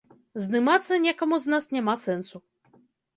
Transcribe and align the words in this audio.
Здымацца 0.43 0.97
некаму 1.03 1.39
з 1.43 1.51
нас 1.55 1.67
няма 1.75 1.95
сэнсу. 2.05 2.37